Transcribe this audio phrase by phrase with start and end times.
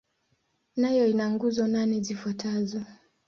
[0.79, 2.79] Nayo ina nguzo nane zifuatazo.